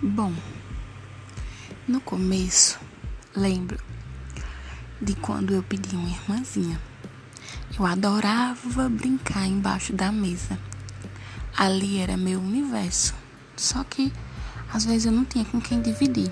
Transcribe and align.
Bom, 0.00 0.32
no 1.88 2.00
começo, 2.00 2.78
lembro 3.34 3.80
de 5.02 5.16
quando 5.16 5.52
eu 5.52 5.60
pedi 5.60 5.96
uma 5.96 6.08
irmãzinha. 6.08 6.80
Eu 7.76 7.84
adorava 7.84 8.88
brincar 8.88 9.44
embaixo 9.48 9.92
da 9.92 10.12
mesa. 10.12 10.56
Ali 11.56 11.98
era 11.98 12.16
meu 12.16 12.38
universo. 12.38 13.12
Só 13.56 13.82
que 13.82 14.12
às 14.72 14.84
vezes 14.84 15.06
eu 15.06 15.10
não 15.10 15.24
tinha 15.24 15.44
com 15.44 15.60
quem 15.60 15.82
dividir. 15.82 16.30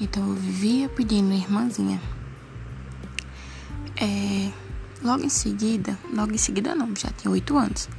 Então 0.00 0.26
eu 0.26 0.34
vivia 0.34 0.88
pedindo 0.88 1.26
uma 1.26 1.34
irmãzinha. 1.34 2.00
É, 3.94 4.50
logo 5.02 5.22
em 5.22 5.28
seguida, 5.28 5.98
logo 6.10 6.32
em 6.32 6.38
seguida 6.38 6.74
não, 6.74 6.96
já 6.96 7.10
tinha 7.10 7.30
oito 7.30 7.58
anos. 7.58 7.90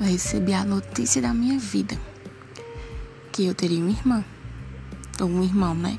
Eu 0.00 0.06
recebi 0.06 0.54
a 0.54 0.64
notícia 0.64 1.22
da 1.22 1.32
minha 1.32 1.56
vida 1.56 1.96
que 3.36 3.44
eu 3.44 3.54
teria 3.54 3.78
uma 3.78 3.90
irmã 3.90 4.24
ou 5.20 5.28
um 5.28 5.44
irmão, 5.44 5.74
né? 5.74 5.98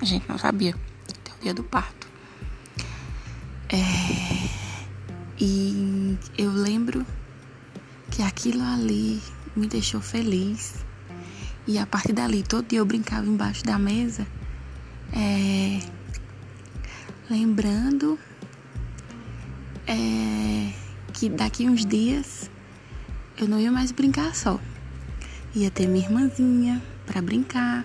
A 0.00 0.04
gente 0.04 0.28
não 0.28 0.38
sabia 0.38 0.72
até 1.02 1.32
o 1.36 1.42
dia 1.42 1.52
do 1.52 1.64
parto. 1.64 2.06
É, 3.68 4.48
e 5.36 6.16
eu 6.38 6.52
lembro 6.52 7.04
que 8.08 8.22
aquilo 8.22 8.62
ali 8.62 9.20
me 9.56 9.66
deixou 9.66 10.00
feliz. 10.00 10.76
E 11.66 11.76
a 11.76 11.84
partir 11.84 12.12
dali, 12.12 12.44
todo 12.44 12.68
dia 12.68 12.78
eu 12.78 12.86
brincava 12.86 13.26
embaixo 13.26 13.64
da 13.64 13.76
mesa, 13.76 14.24
é, 15.12 15.80
lembrando 17.28 18.16
é, 19.88 20.72
que 21.12 21.28
daqui 21.28 21.68
uns 21.68 21.84
dias 21.84 22.48
eu 23.36 23.48
não 23.48 23.58
ia 23.58 23.72
mais 23.72 23.90
brincar 23.90 24.32
só. 24.36 24.60
Ia 25.56 25.70
ter 25.70 25.86
minha 25.86 26.04
irmãzinha 26.04 26.82
para 27.06 27.22
brincar, 27.22 27.82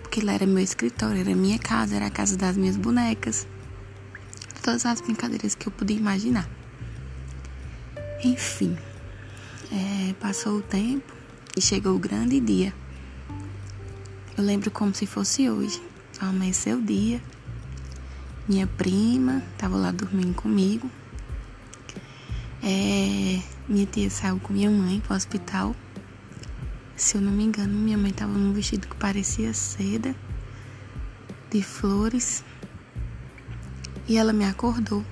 porque 0.00 0.20
lá 0.20 0.32
era 0.32 0.46
meu 0.46 0.62
escritório, 0.62 1.20
era 1.20 1.34
minha 1.34 1.58
casa, 1.58 1.96
era 1.96 2.06
a 2.06 2.10
casa 2.10 2.36
das 2.36 2.56
minhas 2.56 2.76
bonecas. 2.76 3.48
Todas 4.62 4.86
as 4.86 5.00
brincadeiras 5.00 5.56
que 5.56 5.66
eu 5.66 5.72
podia 5.72 5.96
imaginar. 5.96 6.48
Enfim, 8.22 8.78
é, 9.72 10.12
passou 10.20 10.58
o 10.58 10.62
tempo 10.62 11.12
e 11.56 11.60
chegou 11.60 11.96
o 11.96 11.98
grande 11.98 12.38
dia. 12.38 12.72
Eu 14.38 14.44
lembro 14.44 14.70
como 14.70 14.94
se 14.94 15.04
fosse 15.04 15.50
hoje. 15.50 15.82
Amanheceu 16.20 16.78
o 16.78 16.82
dia. 16.82 17.20
Minha 18.48 18.68
prima 18.68 19.42
estava 19.52 19.76
lá 19.76 19.90
dormindo 19.90 20.34
comigo. 20.34 20.88
É, 22.62 23.40
minha 23.68 23.86
tia 23.86 24.08
saiu 24.10 24.38
com 24.38 24.52
minha 24.52 24.70
mãe 24.70 25.00
para 25.00 25.14
o 25.14 25.16
hospital. 25.16 25.74
Se 27.00 27.16
eu 27.16 27.22
não 27.22 27.32
me 27.32 27.44
engano, 27.44 27.72
minha 27.72 27.96
mãe 27.96 28.10
estava 28.10 28.30
num 28.30 28.52
vestido 28.52 28.86
que 28.86 28.94
parecia 28.94 29.54
seda, 29.54 30.14
de 31.50 31.62
flores. 31.62 32.44
E 34.06 34.18
ela 34.18 34.34
me 34.34 34.44
acordou, 34.44 35.02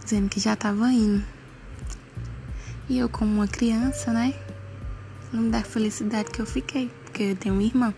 dizendo 0.00 0.28
que 0.28 0.38
já 0.38 0.52
estava 0.52 0.88
indo. 0.92 1.24
E 2.88 2.98
eu, 2.98 3.08
como 3.08 3.34
uma 3.34 3.48
criança, 3.48 4.12
né? 4.12 4.32
Não 5.32 5.50
dá 5.50 5.60
felicidade 5.60 6.30
que 6.30 6.40
eu 6.40 6.46
fiquei, 6.46 6.88
porque 7.02 7.24
eu 7.24 7.36
tenho 7.36 7.56
uma 7.56 7.64
irmã. 7.64 7.92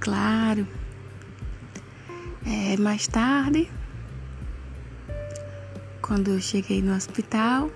Claro. 0.00 0.66
É, 2.44 2.76
mais 2.76 3.06
tarde, 3.06 3.70
quando 6.02 6.32
eu 6.32 6.40
cheguei 6.40 6.82
no 6.82 6.92
hospital, 6.92 7.70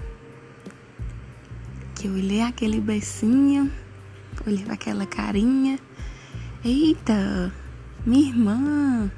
que 2.00 2.08
eu 2.08 2.14
olhei 2.14 2.40
aquele 2.40 2.80
beicinho, 2.80 3.70
olhei 4.46 4.64
para 4.64 4.72
aquela 4.72 5.04
carinha. 5.04 5.78
Eita, 6.64 7.52
minha 8.06 8.30
irmã, 8.30 9.12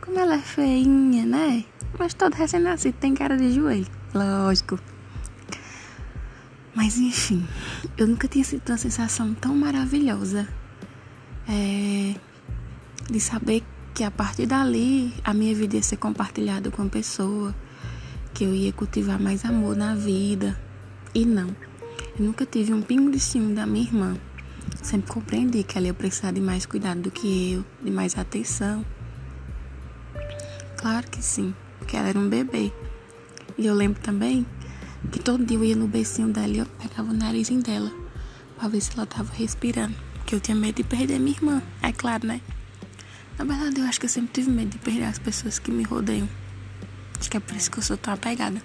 como 0.00 0.18
ela 0.18 0.36
é 0.36 0.40
feinha, 0.40 1.26
né? 1.26 1.62
Mas 1.98 2.14
todo 2.14 2.32
recém-nascido 2.32 2.94
tem 2.94 3.12
cara 3.12 3.36
de 3.36 3.52
joelho, 3.52 3.86
lógico. 4.14 4.78
Mas 6.74 6.96
enfim, 6.96 7.46
eu 7.98 8.06
nunca 8.06 8.26
tinha 8.26 8.44
sentido 8.44 8.70
uma 8.70 8.78
sensação 8.78 9.34
tão 9.34 9.54
maravilhosa 9.54 10.48
é, 11.46 12.14
de 13.10 13.20
saber 13.20 13.62
que 13.92 14.02
a 14.02 14.10
partir 14.10 14.46
dali 14.46 15.12
a 15.22 15.34
minha 15.34 15.54
vida 15.54 15.76
ia 15.76 15.82
ser 15.82 15.98
compartilhada 15.98 16.70
com 16.70 16.80
a 16.80 16.86
pessoa, 16.86 17.54
que 18.32 18.42
eu 18.42 18.54
ia 18.54 18.72
cultivar 18.72 19.20
mais 19.20 19.44
amor 19.44 19.76
na 19.76 19.94
vida. 19.94 20.58
E 21.14 21.26
não, 21.26 21.54
nunca 22.18 22.46
tive 22.46 22.72
um 22.72 22.82
pingo 22.82 23.10
de 23.10 23.20
ciúme 23.20 23.54
da 23.54 23.66
minha 23.66 23.84
irmã. 23.84 24.16
Sempre 24.82 25.12
compreendi 25.12 25.62
que 25.62 25.76
ela 25.76 25.88
ia 25.88 25.94
precisar 25.94 26.32
de 26.32 26.40
mais 26.40 26.66
cuidado 26.66 27.00
do 27.00 27.10
que 27.10 27.52
eu, 27.52 27.64
de 27.82 27.90
mais 27.90 28.16
atenção. 28.16 28.84
Claro 30.76 31.08
que 31.10 31.22
sim, 31.22 31.54
porque 31.78 31.96
ela 31.96 32.08
era 32.08 32.18
um 32.18 32.28
bebê. 32.28 32.72
E 33.58 33.66
eu 33.66 33.74
lembro 33.74 34.00
também 34.00 34.46
que 35.10 35.18
todo 35.18 35.44
dia 35.44 35.56
eu 35.56 35.64
ia 35.64 35.76
no 35.76 35.88
beicinho 35.88 36.28
dela 36.28 36.48
e 36.48 36.58
eu 36.58 36.66
pegava 36.66 37.10
o 37.10 37.14
narizinho 37.14 37.62
dela 37.62 37.90
pra 38.58 38.68
ver 38.68 38.80
se 38.80 38.92
ela 38.94 39.06
tava 39.06 39.32
respirando. 39.34 39.94
Porque 40.16 40.34
eu 40.34 40.40
tinha 40.40 40.56
medo 40.56 40.76
de 40.76 40.84
perder 40.84 41.18
minha 41.18 41.36
irmã, 41.36 41.62
é 41.82 41.92
claro, 41.92 42.26
né? 42.26 42.40
Na 43.38 43.44
verdade, 43.44 43.80
eu 43.80 43.86
acho 43.86 44.00
que 44.00 44.06
eu 44.06 44.10
sempre 44.10 44.32
tive 44.32 44.50
medo 44.50 44.70
de 44.70 44.78
perder 44.78 45.04
as 45.04 45.18
pessoas 45.18 45.58
que 45.58 45.70
me 45.70 45.82
rodeiam. 45.82 46.28
Acho 47.18 47.30
que 47.30 47.36
é 47.36 47.40
por 47.40 47.56
isso 47.56 47.70
que 47.70 47.78
eu 47.78 47.82
sou 47.82 47.96
tão 47.96 48.14
apegada. 48.14 48.60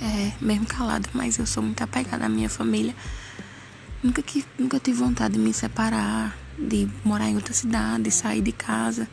É, 0.00 0.32
mesmo 0.40 0.66
calada, 0.66 1.08
mas 1.14 1.38
eu 1.38 1.46
sou 1.46 1.62
muito 1.62 1.82
apegada 1.82 2.26
à 2.26 2.28
minha 2.28 2.48
família. 2.48 2.94
Nunca, 4.02 4.22
que, 4.22 4.44
nunca 4.58 4.78
tive 4.78 4.98
vontade 4.98 5.34
de 5.34 5.40
me 5.40 5.52
separar, 5.52 6.36
de 6.58 6.88
morar 7.04 7.28
em 7.28 7.34
outra 7.34 7.54
cidade, 7.54 8.04
de 8.04 8.10
sair 8.10 8.42
de 8.42 8.52
casa. 8.52 9.08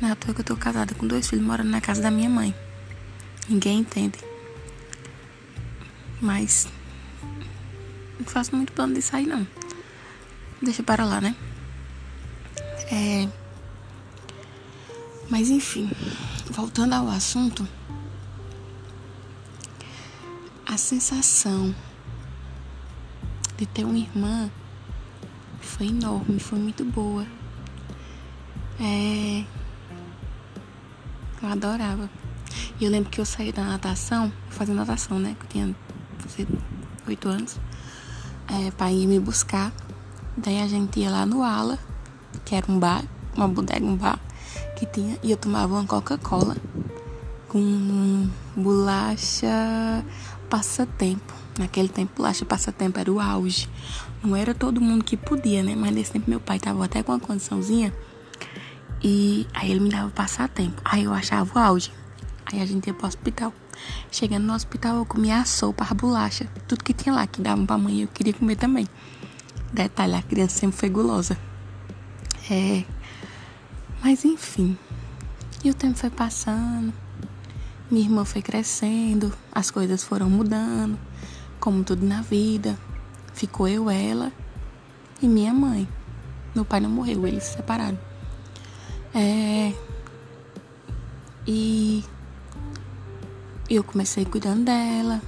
Não 0.00 0.10
é 0.10 0.14
toa 0.14 0.34
que 0.34 0.40
eu 0.40 0.44
tô 0.44 0.56
casada 0.56 0.94
com 0.94 1.06
dois 1.06 1.28
filhos 1.28 1.44
morando 1.44 1.70
na 1.70 1.80
casa 1.80 2.02
da 2.02 2.10
minha 2.10 2.28
mãe. 2.28 2.54
Ninguém 3.48 3.80
entende. 3.80 4.18
Mas 6.20 6.68
não 8.18 8.26
faço 8.26 8.54
muito 8.54 8.72
plano 8.72 8.94
de 8.94 9.02
sair 9.02 9.26
não. 9.26 9.46
Deixa 10.60 10.82
para 10.82 11.04
lá, 11.04 11.20
né? 11.20 11.34
É... 12.92 13.28
Mas 15.30 15.48
enfim, 15.48 15.90
voltando 16.50 16.92
ao 16.94 17.08
assunto, 17.08 17.66
a 20.72 20.76
sensação 20.76 21.74
de 23.56 23.66
ter 23.66 23.84
uma 23.84 23.98
irmã 23.98 24.48
foi 25.60 25.88
enorme, 25.88 26.38
foi 26.38 26.60
muito 26.60 26.84
boa. 26.84 27.26
É... 28.80 29.44
Eu 31.42 31.48
adorava. 31.48 32.08
E 32.80 32.84
eu 32.84 32.90
lembro 32.90 33.10
que 33.10 33.20
eu 33.20 33.24
saí 33.24 33.50
da 33.50 33.64
natação, 33.64 34.32
fazendo 34.48 34.76
natação, 34.76 35.18
né? 35.18 35.34
Que 35.40 35.44
eu 35.44 35.50
tinha 35.50 35.76
oito 37.08 37.28
anos, 37.28 37.58
é, 38.48 38.70
pai 38.70 38.94
ia 38.94 39.08
me 39.08 39.18
buscar. 39.18 39.72
Daí 40.36 40.60
a 40.60 40.68
gente 40.68 41.00
ia 41.00 41.10
lá 41.10 41.26
no 41.26 41.42
Ala, 41.42 41.80
que 42.44 42.54
era 42.54 42.70
um 42.70 42.78
bar, 42.78 43.02
uma 43.36 43.48
bodega, 43.48 43.84
um 43.84 43.96
bar 43.96 44.20
que 44.76 44.86
tinha, 44.86 45.18
e 45.20 45.32
eu 45.32 45.36
tomava 45.36 45.74
uma 45.74 45.84
Coca-Cola 45.84 46.56
com 47.48 48.30
bolacha 48.56 50.04
passatempo. 50.50 51.32
Naquele 51.58 51.88
tempo, 51.88 52.12
bolacha 52.16 52.44
passatempo 52.44 52.98
era 52.98 53.10
o 53.10 53.20
auge. 53.20 53.68
Não 54.22 54.34
era 54.34 54.52
todo 54.52 54.80
mundo 54.80 55.04
que 55.04 55.16
podia, 55.16 55.62
né? 55.62 55.74
Mas 55.76 55.92
nesse 55.92 56.12
tempo 56.12 56.28
meu 56.28 56.40
pai 56.40 56.58
tava 56.58 56.84
até 56.84 57.02
com 57.02 57.12
uma 57.12 57.20
condiçãozinha. 57.20 57.94
E 59.02 59.46
aí 59.54 59.70
ele 59.70 59.80
me 59.80 59.88
dava 59.88 60.10
passatempo. 60.10 60.82
Aí 60.84 61.04
eu 61.04 61.14
achava 61.14 61.58
o 61.58 61.62
auge. 61.62 61.92
Aí 62.52 62.60
a 62.60 62.66
gente 62.66 62.88
ia 62.88 62.94
pro 62.94 63.06
hospital. 63.06 63.54
Chegando 64.10 64.44
no 64.44 64.52
hospital, 64.52 64.96
eu 64.96 65.06
comia 65.06 65.38
a 65.38 65.44
sopa, 65.44 65.86
a 65.88 65.94
bolacha, 65.94 66.46
tudo 66.68 66.84
que 66.84 66.92
tinha 66.92 67.14
lá, 67.14 67.26
que 67.26 67.40
davam 67.40 67.64
pra 67.64 67.78
mãe, 67.78 68.02
eu 68.02 68.08
queria 68.08 68.34
comer 68.34 68.56
também. 68.56 68.86
Detalhe, 69.72 70.14
a 70.14 70.22
criança 70.22 70.58
sempre 70.58 70.76
foi 70.76 70.90
gulosa. 70.90 71.38
É. 72.50 72.84
Mas 74.02 74.24
enfim. 74.24 74.76
E 75.64 75.70
o 75.70 75.74
tempo 75.74 75.96
foi 75.96 76.10
passando. 76.10 76.92
Minha 77.90 78.04
irmã 78.04 78.24
foi 78.24 78.40
crescendo, 78.40 79.32
as 79.50 79.70
coisas 79.70 80.04
foram 80.04 80.30
mudando, 80.30 80.96
como 81.58 81.82
tudo 81.82 82.06
na 82.06 82.22
vida. 82.22 82.78
Ficou 83.34 83.66
eu, 83.66 83.90
ela 83.90 84.30
e 85.20 85.26
minha 85.26 85.52
mãe. 85.52 85.88
Meu 86.54 86.64
pai 86.64 86.78
não 86.78 86.88
morreu, 86.88 87.26
eles 87.26 87.44
se 87.44 87.56
separaram. 87.56 87.98
É. 89.12 89.72
E 91.46 92.04
eu 93.68 93.82
comecei 93.82 94.24
cuidando 94.24 94.64
dela. 94.64 95.20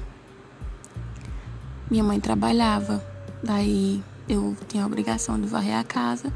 Minha 1.90 2.04
mãe 2.04 2.20
trabalhava, 2.20 3.04
daí 3.42 4.02
eu 4.28 4.56
tinha 4.68 4.84
a 4.84 4.86
obrigação 4.86 5.40
de 5.40 5.48
varrer 5.48 5.76
a 5.76 5.84
casa, 5.84 6.32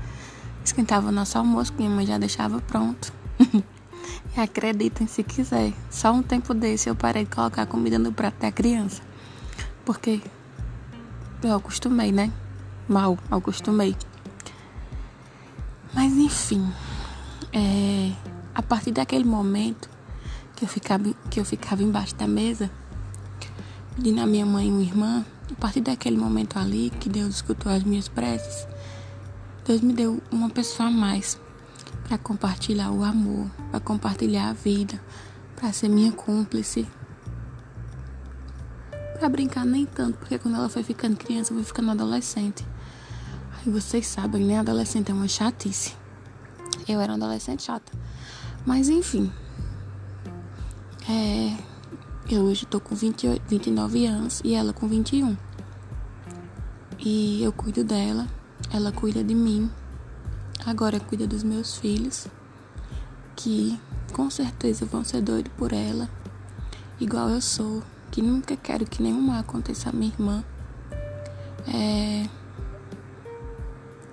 esquentava 0.65 1.09
o 1.09 1.13
nosso 1.13 1.39
almoço, 1.39 1.73
que 1.73 1.79
minha 1.79 1.91
mãe 1.91 2.05
já 2.05 2.19
deixava 2.19 2.61
pronto. 2.61 3.13
e 4.37 4.41
acreditem 4.41 5.07
se 5.07 5.23
quiser, 5.23 5.73
só 5.91 6.13
um 6.13 6.23
tempo 6.23 6.55
desse 6.55 6.89
eu 6.89 6.95
parei 6.95 7.25
de 7.25 7.31
colocar 7.31 7.67
comida 7.67 7.99
no 7.99 8.13
prato 8.13 8.41
da 8.41 8.53
criança. 8.53 9.03
Porque 9.85 10.21
eu 11.43 11.55
acostumei, 11.55 12.11
né? 12.13 12.33
mal, 12.89 13.19
acostumei. 13.31 13.97
Mas 15.93 16.13
enfim, 16.13 16.73
é, 17.53 18.13
a 18.55 18.63
partir 18.63 18.93
daquele 18.93 19.25
momento 19.25 19.89
que 20.55 20.65
eu 20.65 20.69
ficava, 20.69 21.05
que 21.31 21.41
eu 21.41 21.45
ficava 21.45 21.83
embaixo 21.83 22.15
da 22.15 22.27
mesa, 22.27 22.71
pedindo 23.95 24.21
a 24.21 24.27
minha 24.27 24.47
mãe 24.47 24.69
e 24.69 24.71
minha 24.71 24.89
irmã, 24.89 25.25
a 25.51 25.55
partir 25.61 25.81
daquele 25.81 26.17
momento 26.17 26.59
ali 26.59 26.91
que 27.01 27.09
Deus 27.09 27.37
escutou 27.37 27.73
as 27.73 27.83
minhas 27.83 28.09
preces, 28.09 28.67
Deus 29.65 29.81
me 29.81 29.93
deu 29.93 30.23
uma 30.31 30.51
pessoa 30.51 30.89
a 30.89 30.93
mais 30.93 31.39
para 32.07 32.17
compartilhar 32.19 32.93
o 32.93 33.03
amor, 33.03 33.51
para 33.71 33.81
compartilhar 33.81 34.51
a 34.51 34.53
vida, 34.53 35.01
para 35.57 35.73
ser 35.73 35.89
minha 35.89 36.13
cúmplice. 36.13 36.87
Para 39.19 39.29
brincar 39.29 39.65
nem 39.65 39.85
tanto, 39.85 40.17
porque 40.19 40.39
quando 40.39 40.55
ela 40.55 40.69
foi 40.69 40.85
ficando 40.85 41.17
criança, 41.17 41.53
eu 41.53 41.57
fui 41.57 41.65
ficando 41.65 41.91
adolescente. 41.91 42.65
Aí 43.59 43.73
vocês 43.73 44.07
sabem, 44.07 44.45
né? 44.45 44.61
Adolescente 44.61 45.11
é 45.11 45.15
uma 45.15 45.27
chatice. 45.27 45.95
Eu 46.87 47.01
era 47.01 47.13
uma 47.13 47.25
adolescente 47.25 47.65
chata. 47.65 47.91
Mas 48.65 48.89
enfim. 48.89 49.33
É, 51.09 51.57
eu 52.31 52.43
hoje 52.43 52.67
tô 52.67 52.79
com 52.79 52.95
28, 52.95 53.43
29 53.49 54.07
anos 54.07 54.41
e 54.45 54.55
ela 54.55 54.73
com 54.73 54.87
21. 54.87 55.37
E 57.01 57.43
eu 57.43 57.53
cuido 57.53 57.83
dela, 57.83 58.29
ela 58.73 58.93
cuida 58.93 59.25
de 59.25 59.35
mim. 59.35 59.69
Agora 60.65 60.99
cuida 60.99 61.27
dos 61.27 61.43
meus 61.43 61.77
filhos, 61.77 62.27
que 63.35 63.79
com 64.13 64.31
certeza 64.31 64.87
vão 64.87 65.05
ser 65.05 65.21
doidos 65.21 65.53
por 65.57 65.73
ela, 65.73 66.09
igual 66.99 67.29
eu 67.29 67.41
sou 67.41 67.83
que 68.11 68.23
nunca 68.23 68.57
quero 68.57 68.87
que 68.87 69.03
nenhum 69.03 69.21
mal 69.21 69.41
aconteça 69.41 69.91
a 69.91 69.93
minha 69.93 70.13
irmã. 70.13 70.45
É... 71.69 72.29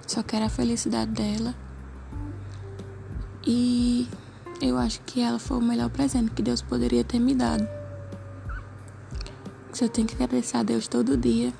Só 0.05 0.21
quero 0.21 0.45
a 0.45 0.49
felicidade 0.49 1.11
dela. 1.11 1.55
E 3.45 4.07
eu 4.61 4.77
acho 4.77 5.01
que 5.01 5.21
ela 5.21 5.39
foi 5.39 5.57
o 5.57 5.61
melhor 5.61 5.89
presente 5.89 6.31
que 6.31 6.41
Deus 6.41 6.61
poderia 6.61 7.03
ter 7.03 7.19
me 7.19 7.33
dado. 7.33 7.67
Se 9.71 9.83
eu 9.83 9.89
tenho 9.89 10.07
que 10.07 10.15
agradecer 10.15 10.57
a 10.57 10.63
Deus 10.63 10.87
todo 10.87 11.17
dia 11.17 11.51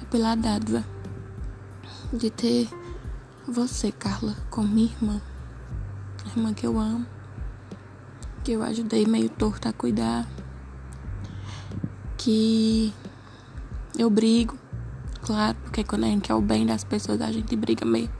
é 0.00 0.04
pela 0.10 0.34
dádiva 0.34 0.84
de 2.12 2.30
ter 2.30 2.68
você, 3.46 3.90
Carla, 3.90 4.36
como 4.50 4.68
minha 4.68 4.86
irmã. 4.86 5.20
Irmã 6.26 6.54
que 6.54 6.66
eu 6.66 6.78
amo, 6.78 7.06
que 8.44 8.52
eu 8.52 8.62
ajudei 8.62 9.06
meio 9.06 9.28
torto 9.28 9.68
a 9.68 9.72
cuidar 9.72 10.26
que 12.22 12.94
eu 13.98 14.08
brigo, 14.08 14.56
claro, 15.22 15.56
porque 15.64 15.82
quando 15.82 16.04
a 16.04 16.06
gente 16.06 16.22
quer 16.22 16.34
o 16.34 16.40
bem 16.40 16.64
das 16.64 16.84
pessoas, 16.84 17.20
a 17.20 17.32
gente 17.32 17.56
briga 17.56 17.84
mesmo. 17.84 18.14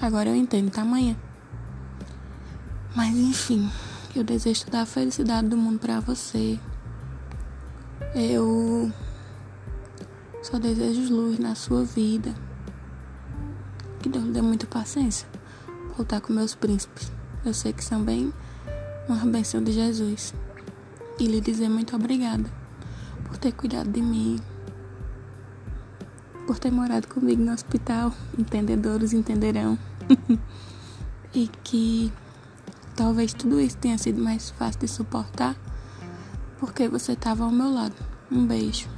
Agora 0.00 0.28
eu 0.28 0.36
entendo 0.36 0.70
tamanha. 0.70 1.16
Mas 2.94 3.16
enfim, 3.16 3.68
eu 4.14 4.22
desejo 4.22 4.66
toda 4.66 4.82
a 4.82 4.86
felicidade 4.86 5.48
do 5.48 5.56
mundo 5.56 5.80
para 5.80 5.98
você. 5.98 6.60
Eu 8.14 8.92
só 10.40 10.58
desejo 10.60 11.12
luz 11.12 11.40
na 11.40 11.56
sua 11.56 11.82
vida. 11.82 12.32
Que 14.00 14.08
Deus 14.08 14.24
lhe 14.24 14.32
dê 14.32 14.42
muita 14.42 14.66
paciência. 14.66 15.26
Voltar 15.96 16.20
com 16.20 16.32
meus 16.32 16.54
príncipes. 16.54 17.10
Eu 17.44 17.54
sei 17.54 17.72
que 17.72 17.84
são 17.84 18.02
bem 18.02 18.32
uma 19.08 19.24
benção 19.26 19.62
de 19.62 19.72
Jesus. 19.72 20.34
E 21.18 21.26
lhe 21.26 21.40
dizer 21.40 21.68
muito 21.68 21.96
obrigada 21.96 22.48
por 23.24 23.36
ter 23.36 23.52
cuidado 23.52 23.90
de 23.90 24.00
mim, 24.00 24.40
por 26.46 26.58
ter 26.58 26.70
morado 26.70 27.08
comigo 27.08 27.42
no 27.42 27.52
hospital. 27.52 28.12
Entendedores 28.38 29.12
entenderão. 29.12 29.78
e 31.34 31.48
que 31.64 32.12
talvez 32.96 33.32
tudo 33.32 33.60
isso 33.60 33.76
tenha 33.76 33.98
sido 33.98 34.22
mais 34.22 34.50
fácil 34.50 34.80
de 34.80 34.88
suportar 34.88 35.56
porque 36.58 36.88
você 36.88 37.12
estava 37.12 37.44
ao 37.44 37.50
meu 37.50 37.72
lado. 37.72 37.94
Um 38.30 38.46
beijo. 38.46 38.97